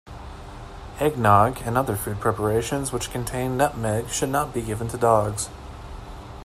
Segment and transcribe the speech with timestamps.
[0.99, 5.47] Eggnog and other food preparations which contain nutmeg should not be given to dogs.